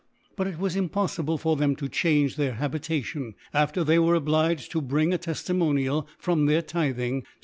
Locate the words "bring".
4.81-5.13